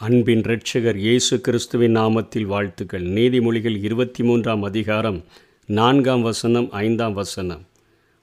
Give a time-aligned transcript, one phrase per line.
[0.00, 3.02] அன்பின் இரட்சகர் இயேசு கிறிஸ்துவின் நாமத்தில் வாழ்த்துக்கள்.
[3.02, 5.24] நீதிமொழிகள் இருபத்தி மூன்றாம் அதிகாரம்
[5.68, 7.62] நான்காம் வசனம் ஐந்தாம் வசனம்.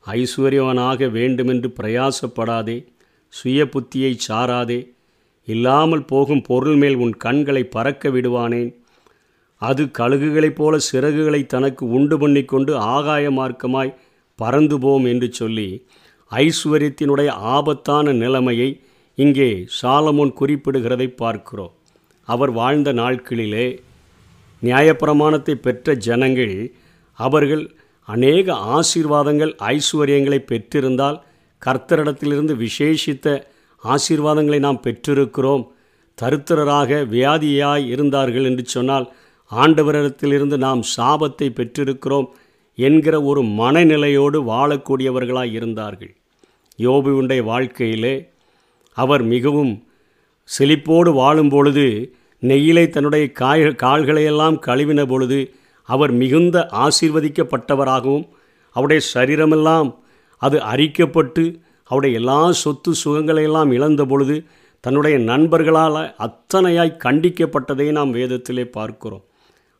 [0.05, 2.77] ஐஸ்வர்யவனாக வேண்டுமென்று பிரயாசப்படாதே
[3.29, 4.79] சுய புத்தியை சாராதே
[5.47, 8.71] இல்லாமல் போகும் பொருள் மேல் உன் கண்களை பறக்க விடுவானேன்
[9.61, 13.97] அது கழுகுகளைப் போல சிறகுகளை தனக்கு உண்டு பண்ணிக்கொண்டு ஆகாய மார்க்கமாய்
[14.35, 15.69] பறந்து போம் என்று சொல்லி
[16.31, 18.69] ஐஸ்வர்யத்தினுடைய ஆபத்தான நிலைமையை
[19.15, 19.49] இங்கே
[19.81, 21.73] சாலமோன் குறிப்பிடுகிறதை பார்க்கிறோம்.
[22.27, 23.67] அவர் வாழ்ந்த நாட்களிலே
[24.61, 26.55] நியாயப்பிரமாணத்தை பெற்ற ஜனங்கள்
[27.19, 27.63] அவர்கள்
[28.07, 31.21] அநேக ஆசீர்வாதங்கள் ஐஸ்வர்யங்களை பெற்றிருந்தால்
[31.61, 33.27] கர்த்தரிடத்திலிருந்து விசேஷித்த
[33.83, 35.63] ஆசீர்வாதங்களை நாம் பெற்றிருக்கிறோம்.
[36.17, 39.07] தருத்திரராக வியாதியாய் இருந்தார்கள் என்று சொன்னால்
[39.51, 42.27] ஆண்டவரிடத்திலிருந்து நாம் சாபத்தை பெற்றிருக்கிறோம்
[42.77, 46.13] என்கிற ஒரு மனநிலையோடு வாழக்கூடியவர்களாய் இருந்தார்கள்.
[46.79, 48.15] யோபுவுடைய வாழ்க்கையிலே
[48.95, 49.73] அவர் மிகவும்
[50.49, 51.85] செழிப்போடு வாழும் பொழுது
[52.41, 55.39] நெய்யிலை தன்னுடைய காய் கால்களையெல்லாம் கழுவின பொழுது
[55.89, 58.25] அவர் மிகுந்த ஆசீர்வதிக்கப்பட்டவராகவும்
[58.75, 59.89] அவருடைய சரீரமெல்லாம்
[60.41, 61.43] அது அரிக்கப்பட்டு
[61.83, 64.35] அவருடைய எல்லா சொத்து சுகங்களையெல்லாம் இழந்த பொழுது
[64.83, 69.23] தன்னுடைய நண்பர்களால் அத்தனையாய் கண்டிக்கப்பட்டதை நாம் வேதத்திலே பார்க்கிறோம்.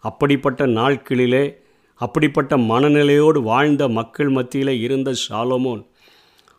[0.03, 1.43] அப்படிப்பட்ட நாட்களிலே
[2.01, 5.81] அப்படிப்பட்ட மனநிலையோடு வாழ்ந்த மக்கள் மத்தியிலே இருந்த சாலமோன்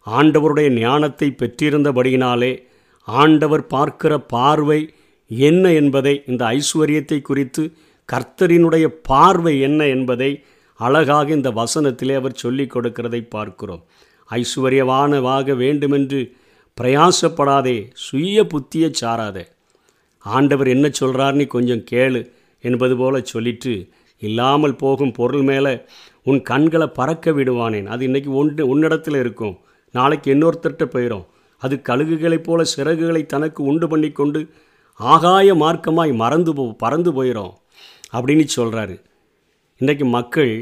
[0.07, 2.63] ஆண்டவருடைய ஞானத்தை பெற்றிருந்தபடியினாலே
[3.09, 4.95] ஆண்டவர் பார்க்கிற பார்வை
[5.29, 7.73] என்ன என்பதை இந்த ஐஸ்வர்யத்தை குறித்து
[8.13, 10.45] கர்த்தரினுடைய பார்வை என்ன என்பதை
[10.81, 13.83] அழகாக இந்த வசனத்திலே அவர் சொல்லிக் கொடுக்கிறதை பார்க்கிறோம்.
[14.31, 16.33] ஐஸ்வர்யவானவாக வேண்டுமென்று
[16.81, 19.45] பிரயாசப்படாதே சுய புத்தியை சாராதே.
[20.19, 25.81] ஆண்டவர் என்ன சொல்கிறார் நீ கொஞ்சம் கேளு என்பது போல சொல்லிட்டு இல்லாமல் போகும் பொருள் மேலே
[26.23, 27.87] உன் கண்களை பறக்க விடுவானேன்.
[27.87, 29.59] அது இன்றைக்கி ஒன்று உன்னிடத்தில் இருக்கும்.
[29.95, 31.27] நாளைக்கு இன்னொருத்தர்கிட்ட போயிடும்
[31.63, 34.41] அது கழுகுகளைப் போல சிறகுகளை தனக்கு உண்டு பண்ணி கொண்டு
[35.01, 37.53] ஆகாய மார்க்கமாய் மறந்து போ பறந்து போயிடும்
[38.13, 38.97] அப்படின்னு சொல்கிறாரு
[39.81, 40.53] இன்றைக்கு மக்கள்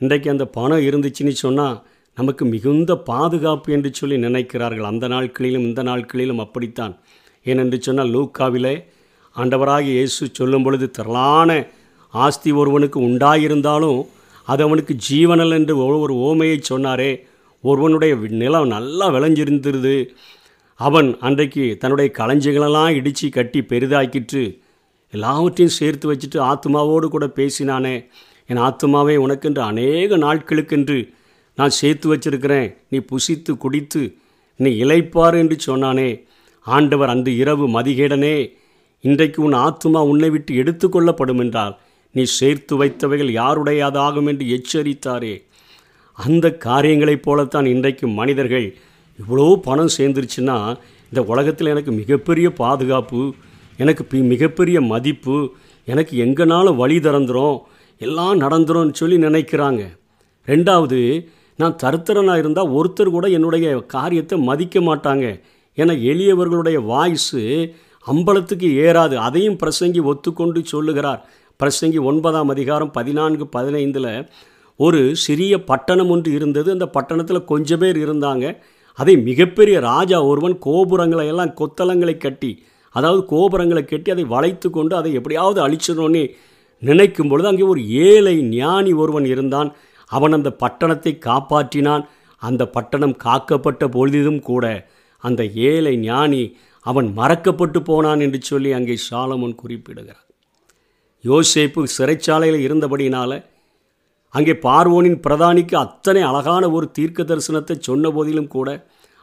[0.00, 1.82] இன்றைக்கு அந்த பணம் இருந்துச்சுன்னு சொன்னால்
[2.14, 4.86] நமக்கு மிகுந்த பாதுகாப்பு என்று சொல்லி நினைக்கிறார்கள்.
[4.92, 6.94] அந்த நாட்களிலும் இந்த நாட்களிலும் அப்படித்தான்.
[7.44, 8.74] ஏனென்று சொன்னால் லூக்காவிலே
[9.36, 11.50] ஆண்டவராக இயேசு சொல்லும் பொழுது திரளான
[12.14, 14.00] ஆஸ்தி ஒருவனுக்கு உண்டாயிருந்தாலும்
[14.48, 15.74] அது அவனுக்கு ஜீவனல் என்று
[16.04, 17.12] ஒரு ஓமையை சொன்னாரே.
[17.62, 19.96] ஒருவனுடைய நிலம் நல்லா விளைஞ்சிருந்துருது.
[20.80, 24.42] அவன் அன்றைக்கு தன்னுடைய களஞ்சிகளெல்லாம் இடித்து கட்டி பெரிதாக்கிட்டு
[25.10, 27.96] எல்லாவற்றையும் சேர்த்து வச்சுட்டு ஆத்மாவோடு கூட பேசினானே.
[28.46, 30.98] என் ஆத்மாவே உனக்கென்று அநேக நாட்களுக்கென்று
[31.58, 32.68] நான் சேர்த்து வச்சிருக்கிறேன்.
[32.88, 34.02] நீ புசித்து குடித்து
[34.56, 36.10] நீ இழைப்பார் என்று சொன்னானே.
[36.66, 38.36] ஆண்டவர் அந்த இரவு மதிகேடனே
[39.00, 41.78] இன்றைக்கு உன் ஆத்மா உன்னை விட்டு எடுத்துக்கொள்ளப்படும் என்றால்
[42.14, 45.34] நீ சேர்த்து வைத்தவைகள் யாருடையதாகும் என்று எச்சரித்தாரே.
[46.26, 48.66] அந்த காரியங்களைப் போலத்தான் இன்றைக்கு மனிதர்கள்
[49.20, 50.56] இவ்வளோ பணம் சேர்ந்துருச்சுன்னா
[51.08, 53.22] இந்த உலகத்தில் எனக்கு மிகப்பெரிய பாதுகாப்பு
[53.76, 55.36] எனக்கு பி மிகப்பெரிய மதிப்பு
[55.84, 57.56] எனக்கு எங்கேனாலும் வழி திறந்துரும்
[57.98, 59.82] எல்லாம் நடந்துரும்னு சொல்லி நினைக்கிறாங்க.
[60.46, 61.00] ரெண்டாவது
[61.56, 63.66] நான் தருத்தரனாக இருந்தால் ஒருத்தர் கூட என்னுடைய
[63.96, 65.26] காரியத்தை மதிக்க மாட்டாங்க.
[65.76, 67.42] ஏன்னா எளியவர்களுடைய வாய்ஸு
[68.06, 69.14] அம்பலத்துக்கு ஏறாது.
[69.26, 71.20] அதையும் பிரசங்கி ஒத்துக்கொண்டு சொல்லுகிறார்.
[71.60, 74.12] பிரசங்கி ஒன்பதாம் அதிகாரம் பதினான்கு பதினைந்தில்
[74.84, 76.68] ஒரு சிறிய பட்டணம் ஒன்று இருந்தது.
[76.76, 78.44] அந்த பட்டணத்தில் கொஞ்சம் பேர் இருந்தாங்க.
[78.98, 82.52] அதை மிகப்பெரிய ராஜா ஒருவன் கோபுரங்களை எல்லாம் கொத்தளங்களை கட்டி
[82.94, 86.22] அதாவது கோபுரங்களை கட்டி அதை வளைத்து கொண்டு அதை எப்படியாவது அழிச்சிடணும்னு
[86.82, 89.68] நினைக்கும் பொழுது அங்கே ஒரு ஏழை ஞானி ஒருவன் இருந்தான்.
[90.10, 92.04] அவன் அந்த பட்டணத்தை காப்பாற்றினான்.
[92.42, 94.64] அந்த பட்டணம் காக்கப்பட்ட பொழுதிலும் கூட
[95.24, 96.42] அந்த ஏழை ஞானி
[96.86, 100.24] அவன் மறக்கப்பட்டு போனான் என்று சொல்லி அங்கே சாலமன் குறிப்பிடுகிறார்
[101.24, 103.36] யோசேப்பு சிறைச்சாலையில் இருந்தபடினால்
[104.34, 108.68] அங்கே பார்வோனின் பிரதானிக்கு அத்தனை அழகான ஒரு தீர்க்க தரிசனத்தை சொன்ன போதிலும் கூட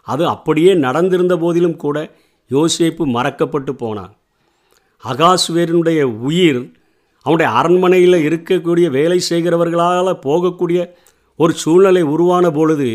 [0.08, 1.98] அது அப்படியே நடந்திருந்த போதிலும் கூட
[2.52, 4.14] யோசேப்பு மறக்கப்பட்டு போனான்.
[5.04, 6.62] அகாஸ்வேரனுடைய உயிர்
[7.26, 10.80] அவனுடைய அரண்மனையில் இருக்கக்கூடிய வேலை செய்கிறவர்களால் போகக்கூடிய
[11.36, 12.90] ஒரு சூழ்நிலை உருவான பொழுது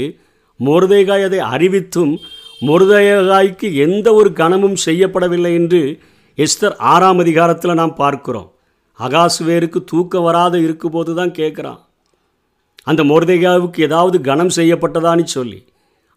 [0.60, 2.12] மொருதேகாய் அதை அறிவித்தும்
[2.62, 5.80] மொருதேகாய்க்கு எந்த ஒரு கணமும் செய்யப்படவில்லை என்று
[6.38, 8.48] எஸ்தர் ஆறாம் அதிகாரத்தில் நாம் பார்க்கிறோம்.
[9.00, 11.80] அகாசுவேருக்கு தூக்கம் வராத இருக்கும்போது தான் கேட்குறான்.
[12.86, 15.64] அந்த மோர்தேகாவுக்கு ஏதாவது கனம் செய்யப்பட்டதான்னு சொல்லி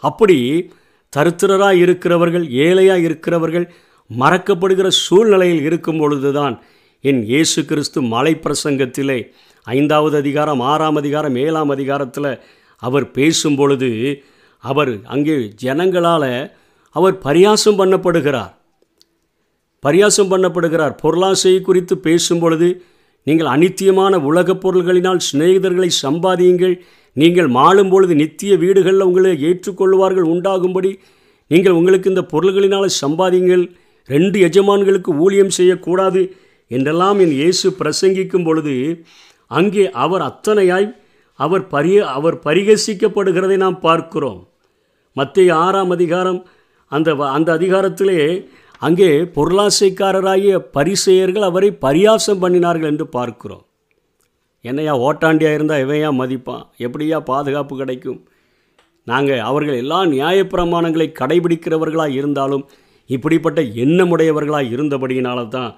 [0.03, 0.71] அப்படி
[1.15, 3.73] தருத்திரராக இருக்கிறவர்கள் ஏழையாக இருக்கிறவர்கள்
[4.19, 6.61] மறக்கப்படுகிற சூழ்நிலையில் இருக்கும் பொழுதுதான்
[7.01, 9.31] என் இயேசு கிறிஸ்து மலை பிரசங்கத்திலே
[9.67, 12.41] ஐந்தாவது அதிகாரம் ஆறாம் அதிகாரம் ஏழாம் அதிகாரத்தில்
[12.81, 13.89] அவர் பேசும் பொழுது
[14.59, 16.51] அவர் அங்கே ஜனங்களால்
[16.95, 18.53] அவர் பரியாசம் பண்ணப்படுகிறார்.
[19.83, 20.93] பரியாசம் பண்ணப்படுகிறார்.
[21.01, 22.85] பொருளாசை குறித்து பேசும் பொழுது
[23.27, 26.79] நீங்கள் அனித்தியமான உலகப் பொருள்களினால் சிநேகிதர்களை சம்பாதியுங்கள்.
[27.13, 30.99] நீங்கள் மாளும் பொழுது நித்திய வீடுகளில் உங்களை ஏற்றுக்கொள்வார்கள் உண்டாகும்படி
[31.47, 33.71] நீங்கள் உங்களுக்கு இந்த பொருள்களினால் சம்பாதியுங்கள்.
[34.05, 36.35] ரெண்டு எஜமான்களுக்கு ஊழியம் செய்யக்கூடாது
[36.67, 39.05] என்றெல்லாம் என் இயேசு பிரசங்கிக்கும் பொழுது
[39.47, 40.95] அங்கே அவர் அத்தனையாய்
[41.33, 44.47] அவர் பரிய அவர் பரிகசிக்கப்படுகிறதை நாம் பார்க்கிறோம்.
[45.13, 46.47] மத்திய ஆறாம் அதிகாரம்
[46.85, 48.47] அந்த வ- அந்த அதிகாரத்திலே
[48.81, 53.63] அங்கே பொருளாசைக்காரராகிய பரிசெயர்கள் அவரை பரியாசம் பண்ணினார்கள் என்று பார்க்கிறோம்.
[54.61, 56.65] என்னையா ஓட்டாண்டியாக இருந்தால் இவையா மதிப்பான்?
[56.85, 58.19] எப்படியா பாதுகாப்பு கிடைக்கும்?
[59.03, 62.65] நாங்கள் அவர்கள் எல்லா நியாயப்பிரமாணங்களை கடைபிடிக்கிறவர்களாக இருந்தாலும்
[63.09, 65.71] இப்படிப்பட்ட எண்ணமுடையவர்களாக இருந்தபடியினால தான்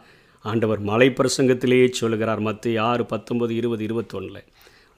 [0.45, 4.43] ஆண்டவர் மலை பிரசங்கத்திலேயே சொல்கிறார் மற்ற ஆறு பத்தொன்பது இருபது இருபத்தொன்னில்.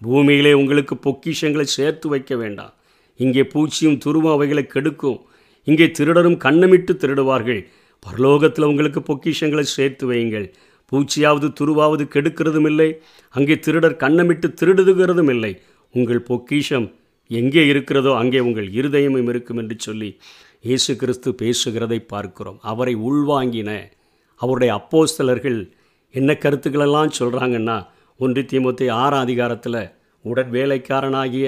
[0.02, 2.74] பூமியிலே உங்களுக்கு பொக்கிஷங்களை சேர்த்து வைக்க வேண்டாம்.
[3.16, 5.20] இங்கே பூச்சியும் துருவும் அவைகளை கெடுக்கும்.
[5.64, 7.62] இங்கே திருடரும் கண்ணமிட்டு திருடுவார்கள்.
[8.06, 10.48] பரலோகத்தில் உங்களுக்கு பொக்கிஷங்களை சேர்த்து வையுங்கள்.
[10.92, 12.88] பூச்சியாவது துருவாவது கெடுக்கிறதும் இல்லை.
[13.36, 15.52] அங்கே திருடர் கண்ணமிட்டு திருடுகிறதும் இல்லை.
[15.94, 16.88] உங்கள் பொக்கிஷம்
[17.30, 20.10] எங்கே இருக்கிறதோ அங்கே உங்கள் இருதயமும் இருக்கும் என்று சொல்லி
[20.68, 22.58] இயேசு கிறிஸ்து பேசுகிறதை பார்க்கிறோம்.
[22.72, 23.72] அவரை உள்வாங்கின
[24.42, 25.60] அவருடைய அப்போஸ்தலர்கள்
[26.14, 27.78] என்ன கருத்துக்களெல்லாம் சொல்கிறாங்கன்னா
[28.20, 29.84] ஒன்று தீமத்தை ஆறாம் அதிகாரத்தில்
[30.26, 31.46] உடற்வேலைக்காரனாகிய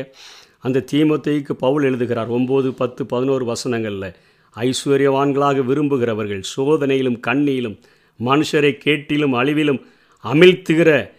[0.67, 2.29] அந்த தீமத்தைக்கு பவுல் எழுதுகிறார்.
[2.38, 4.09] ஒம்பது பத்து பதினோரு வசனங்களில்
[4.55, 7.79] ஐஸ்வர்யவான்களாக விரும்புகிறவர்கள் சோதனையிலும் கண்ணியிலும்
[8.19, 9.81] மனுஷரை கேட்டிலும் அழிவிலும்
[10.23, 11.11] அமிழ்த்துகிற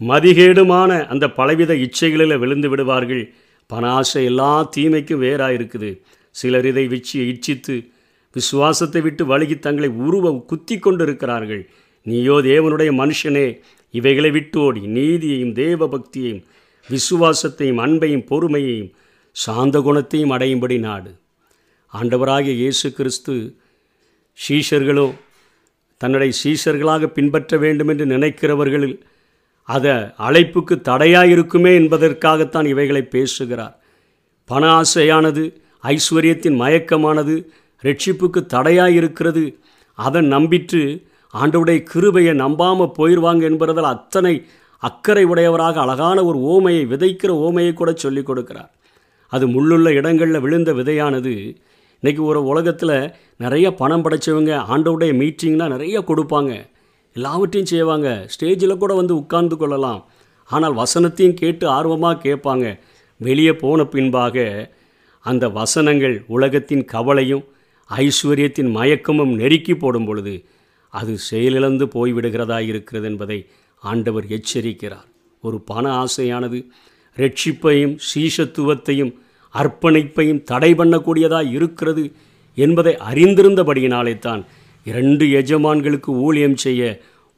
[0.00, 3.34] மதிகேடுமான அந்த பலவித இச்சைகளில் விழுந்து விடுவார்கள்.
[3.70, 7.90] பணாசை எல்லா தீமைக்கும் வேறாக இருக்குது சிலர் இதை விச்சி இச்சித்து
[8.32, 11.68] விசுவாசத்தை விட்டு வழுகி தங்களை உருவ குத்தி கொண்டிருக்கிறார்கள்.
[12.02, 13.60] நீயோ தேவனுடைய மனுஷனே
[13.90, 16.42] இவைகளை விட்டோடி நீதியையும் தேவ பக்தியையும்
[16.88, 18.92] விசுவாசத்தையும் அன்பையும் பொறுமையையும்
[19.32, 21.19] சாந்த குணத்தையும் அடையும்படி நாடு.
[21.94, 23.56] ஆண்டவராகிய இயேசு கிறிஸ்து
[24.48, 25.14] சீஷர்களோ
[25.96, 29.00] தன்னுடைய சீஷர்களாக பின்பற்ற வேண்டும் என்று நினைக்கிறவர்கள்
[29.62, 33.78] அதை அழைப்புக்கு தடையாக இருக்குமே என்பதற்காகத்தான் இவைகளை பேசுகிறார்.
[34.44, 37.48] பண ஆசையானது ஐஸ்வர்யத்தின் மயக்கமானது
[37.82, 39.58] ரட்சிப்புக்கு தடையாக இருக்கிறது
[39.94, 41.04] அதை நம்பிட்டு
[41.34, 44.46] ஆண்டவுடைய கிருபையை நம்பாமல் போயிடுவாங்க என்பதால் அத்தனை
[44.78, 48.70] அக்கறை உடையவராக அழகான ஒரு ஓமையை விதைக்கிற ஓமையை கூட சொல்லிக் கொடுக்கிறார்.
[49.28, 51.56] அது முள்ளுள்ள இடங்களில் விழுந்த விதையானது
[52.02, 56.52] இன்றைக்கி ஒரு உலகத்தில் நிறைய பணம் படைச்சவங்க ஆண்டவுடைய மீட்டிங்லாம் நிறைய கொடுப்பாங்க.
[57.12, 58.28] எல்லாவற்றையும் செய்வாங்க.
[58.32, 60.00] ஸ்டேஜில் கூட வந்து உட்கார்ந்து கொள்ளலாம்.
[60.44, 62.78] ஆனால் வசனத்தையும் கேட்டு ஆர்வமாக கேட்பாங்க.
[63.16, 64.36] வெளியே போன பின்பாக
[65.20, 67.44] அந்த வசனங்கள் உலகத்தின் கவலையும்
[67.90, 70.44] ஐஸ்வர்யத்தின் மயக்கமும் நெருக்கி போடும் பொழுது
[70.88, 73.46] அது செயலிழந்து போய்விடுகிறதா இருக்கிறது என்பதை
[73.82, 75.08] ஆண்டவர் எச்சரிக்கிறார்.
[75.42, 76.60] ஒரு பண ஆசையானது
[77.16, 79.12] ரட்சிப்பையும் சீஷத்துவத்தையும்
[79.54, 82.04] அர்ப்பணிப்பையும் தடை பண்ணக்கூடியதாக இருக்கிறது
[82.54, 84.42] என்பதை அறிந்திருந்தபடியினாலே தான்
[84.86, 86.82] இரண்டு எஜமான்களுக்கு ஊழியம் செய்ய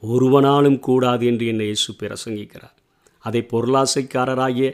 [0.02, 2.76] ஒருவனாலும் கூடாது என்று என்னை இயேசு பிரசங்கிக்கிறார்.
[3.24, 4.68] அதை பொருளாசைக்காரராகிய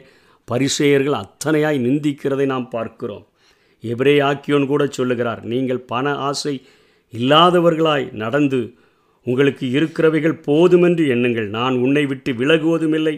[0.47, 3.25] பரிசெயர்கள் அத்தனையாய் நிந்திக்கிறதை நாம் பார்க்கிறோம்.
[3.83, 6.55] எவரே ஆக்கியோன் கூட சொல்லுகிறார் நீங்கள் பண ஆசை
[7.13, 8.61] இல்லாதவர்களாய் நடந்து
[9.25, 11.47] உங்களுக்கு இருக்கிறவைகள் போதுமென்று எண்ணுங்கள்.
[11.57, 13.15] நான் உன்னை விட்டு விலகுவதுமில்லை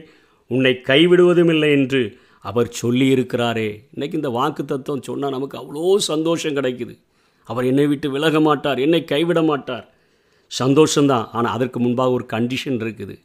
[0.52, 2.02] உன்னை கைவிடுவதுமில்லை என்று
[2.46, 3.70] அவர் சொல்லியிருக்கிறாரே.
[3.94, 6.94] இன்றைக்கி இந்த வாக்கு தத்துவம் சொன்னால் நமக்கு அவ்வளோ சந்தோஷம் கிடைக்குது.
[7.50, 9.86] அவர் என்னை விட்டு விலக மாட்டார் என்னை கைவிட மாட்டார்.
[10.52, 13.16] சந்தோஷந்தான் ஆனால் அதற்கு முன்பாக ஒரு கண்டிஷன் இருக்குது.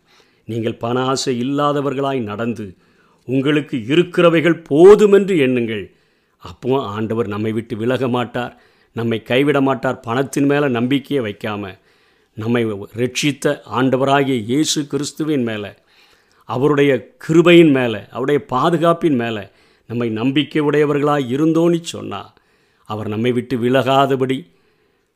[0.44, 2.66] நீங்கள் பண ஆசை இல்லாதவர்களாய் நடந்து
[3.28, 5.84] உங்களுக்கு இருக்கிறவைகள் போதுமென்று எண்ணுங்கள்.
[6.42, 8.52] அப்போ ஆண்டவர் நம்மை விட்டு விலக மாட்டார்
[8.96, 11.78] நம்மை கைவிட மாட்டார் பணத்தின் மேலே நம்பிக்கையை வைக்காமல்
[12.36, 12.62] நம்மை
[13.00, 15.70] ரட்சித்த ஆண்டவராகிய இயேசு கிறிஸ்துவின் மேலே
[16.48, 16.92] அவருடைய
[17.28, 19.44] கிருபையின் மேலே அவருடைய பாதுகாப்பின் மேலே
[19.86, 22.32] நம்மை நம்பிக்கை உடையவர்களாக இருந்தோன்னு சொன்னால்
[22.84, 24.38] அவர் நம்மை விட்டு விலகாதபடி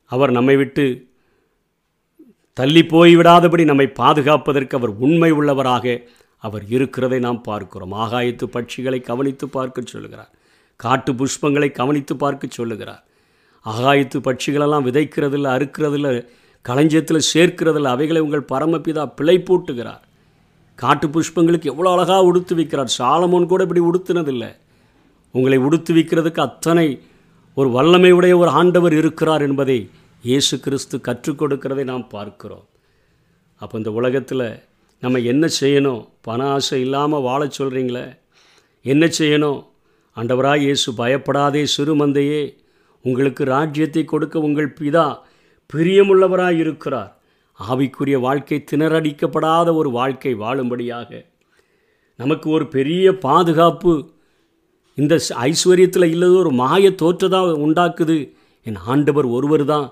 [0.05, 0.85] அவர் நம்மை விட்டு
[2.53, 6.03] தள்ளி போய்விடாதபடி நம்மை பாதுகாப்பதற்கு அவர் உண்மை உள்ளவராக
[6.37, 7.93] அவர் இருக்கிறதை நாம் பார்க்கிறோம்.
[7.93, 10.31] ஆகாயத்து பட்சிகளை கவனித்து பார்க்க சொல்லுகிறார்.
[10.75, 13.03] காட்டு புஷ்பங்களை கவனித்து பார்க்க சொல்லுகிறார்.
[13.65, 16.27] ஆகாயத்து பட்சிகளெல்லாம் விதைக்கிறதில்ல அறுக்கிறதில்ல
[16.69, 20.03] களஞ்சியத்தில் சேர்க்கிறதில்ல அவைகளை உங்கள் பரமபிதா பிழை பூட்டுகிறார்.
[20.79, 22.91] காட்டு புஷ்பங்களுக்கு எவ்வளோ அழகாக உடுத்து வைக்கிறார்.
[22.99, 24.51] சாலமோன் கூட இப்படி உடுத்தினதில்லை.
[25.35, 26.87] உங்களை உடுத்து வைக்கிறதுக்கு அத்தனை
[27.57, 29.79] ஒரு வல்லமை உடைய ஒரு ஆண்டவர் இருக்கிறார் என்பதை
[30.29, 32.65] இயேசு கிறிஸ்து கற்றுக் கொடுக்கிறதை நாம் பார்க்கிறோம்.
[33.61, 34.45] அப்போ இந்த உலகத்தில்
[35.03, 36.01] நம்ம என்ன செய்யணும்?
[36.21, 38.05] பண ஆசை இல்லாமல் வாழ சொல்கிறீங்களே
[38.85, 39.59] என்ன செய்யணும்?
[40.17, 42.43] ஆண்டவராக இயேசு பயப்படாதே சிறுமந்தையே.
[43.05, 45.05] உங்களுக்கு ராஜ்யத்தை கொடுக்க உங்கள் பிதா
[45.73, 47.11] பிரியமுள்ளவராக இருக்கிறார்.
[47.69, 51.25] ஆவிக்குரிய வாழ்க்கை திணறடிக்கப்படாத ஒரு வாழ்க்கை வாழும்படியாக
[52.19, 53.93] நமக்கு ஒரு பெரிய பாதுகாப்பு
[54.97, 55.13] இந்த
[55.49, 58.17] ஐஸ்வர்யத்தில் இல்லாத ஒரு மாய தோற்றதாக உண்டாக்குது.
[58.65, 59.85] என் ஆண்டவர் ஒருவர் தான்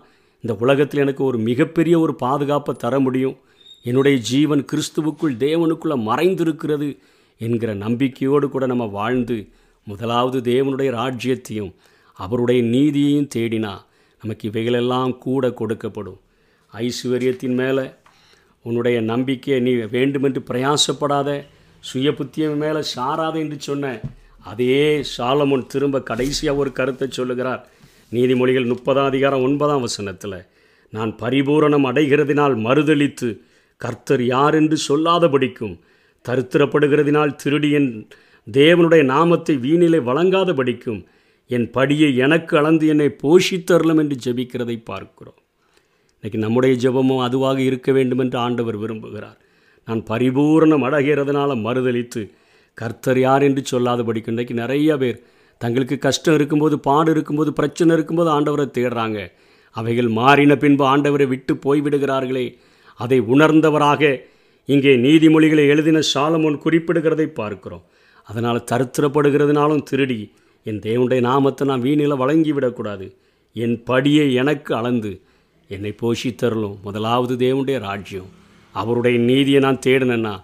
[0.43, 3.37] இந்த உலகத்தில் எனக்கு ஒரு மிகப்பெரிய ஒரு பாதுகாப்பை தர முடியும்.
[3.83, 6.89] என்னுடைய ஜீவன் கிறிஸ்துவுக்குள் தேவனுக்குள்ளே மறைந்திருக்கிறது
[7.41, 9.37] என்கிற நம்பிக்கையோடு கூட நம்ம வாழ்ந்து
[9.87, 11.71] முதலாவது தேவனுடைய ராஜ்யத்தையும்
[12.19, 13.73] அவருடைய நீதியையும் தேடினா
[14.21, 16.19] நமக்கு இவைகளெல்லாம் கூட கொடுக்கப்படும்.
[16.73, 17.85] ஐஸ்வர்யத்தின் மேலே.
[18.65, 21.29] உன்னுடைய நம்பிக்கையை நீ வேண்டுமென்று பிரயாசப்படாத.
[21.83, 24.01] சுய புத்தியம் மேலே சாராத என்று சொன்ன
[24.43, 27.61] அதே சாலமுன் திரும்ப கடைசியாக ஒரு கருத்தை சொல்லுகிறார்.
[28.11, 30.39] நீதிமொழிகள் முப்பதாம் அதிகாரம் ஒன்பதாம் வசனத்தில்
[30.93, 33.27] நான் பரிபூரணம் அடைகிறதினால் மறுதளித்து
[33.77, 35.75] கர்த்தர் யார் என்று சொல்லாதபடிக்கும்
[36.25, 37.89] தருத்திரப்படுகிறதினால் திருடியன்
[38.47, 41.05] தேவனுடைய நாமத்தை வீணிலே வழங்காதபடிக்கும்
[41.47, 45.39] என் படியை எனக்கு அளந்து என்னை போஷித்தரலும் என்று ஜெபிக்கிறதை பார்க்கிறோம்.
[46.19, 49.37] இன்றைக்கி நம்முடைய ஜெபமும் அதுவாக இருக்க வேண்டும் என்று ஆண்டவர் விரும்புகிறார்.
[49.87, 52.21] நான் பரிபூரணம் அடைகிறதுனால மறுதளித்து
[52.73, 55.21] கர்த்தர் யார் என்று சொல்லாதபடிக்கும் இன்றைக்கி நிறைய பேர்
[55.57, 59.19] தங்களுக்கு கஷ்டம் இருக்கும்போது பாடு இருக்கும்போது பிரச்சனை இருக்கும்போது ஆண்டவரை தேடுறாங்க.
[59.71, 62.45] அவைகள் மாறின பின்பு ஆண்டவரை விட்டு போய்விடுகிறார்களே.
[62.99, 64.21] அதை உணர்ந்தவராக
[64.65, 67.85] இங்கே நீதிமொழிகளை எழுதின சாலமோன் குறிப்பிடுகிறதை பார்க்கிறோம்.
[68.27, 70.19] அதனால் தருத்திரப்படுகிறதுனாலும் திருடி
[70.63, 73.07] என் தேவனுடைய நாமத்தை நான் வீணில் வழங்கிவிடக்கூடாது.
[73.53, 75.11] என் படியை எனக்கு அளந்து
[75.69, 78.29] என்னை போஷித்தரலும் முதலாவது தேவனுடைய ராஜ்யம்.
[78.71, 80.41] அவருடைய நீதியை நான் தேடினேன்னா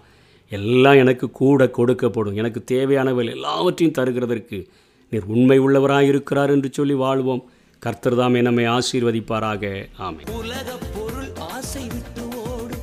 [0.48, 2.34] எல்லாம் எனக்கு கூட கொடுக்கப்படும்.
[2.34, 4.66] எனக்கு தேவையானவர்கள் எல்லாவற்றையும் தருகிறதற்கு
[5.10, 7.50] நீர் உண்மை உள்ளவராக இருக்கிறார் என்று சொல்லி வாழ்வோம்.
[7.78, 9.88] கர்த்தர் தாமே நம்மை ஆசீர்வதிப்பாராக.
[9.96, 12.76] ஆமை உலக பொருள் ஆசை விட்டு ஓடு.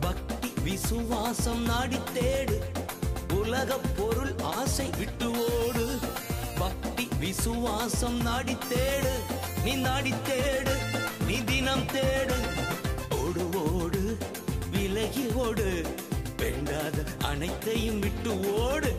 [0.00, 2.56] பக்தி விசுவாசம் நாடி தேடு.
[3.34, 5.86] உலக பொருள் ஆசை விட்டு ஓடு.
[6.58, 9.14] பக்தி விசுவாசம் நாடி தேடு.
[9.64, 10.83] நீ நாடி தேடு.
[11.34, 12.34] நீ தினம் தேடு.
[13.10, 14.18] ஓடு ஓடு
[14.70, 15.82] விலகி ஓடு.
[16.36, 18.96] வேண்டாத அனைத்தையும் விட்டு ஓடு.